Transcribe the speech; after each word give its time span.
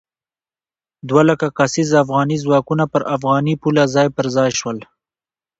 دوه 1.09 1.21
لک 1.27 1.41
کسیز 1.57 1.89
افغاني 2.03 2.37
ځواکونه 2.43 2.83
پر 2.91 3.01
افغاني 3.15 3.53
پوله 3.61 3.83
ځای 3.95 4.07
پر 4.15 4.25
ځای 4.35 4.49
شول. 4.59 4.77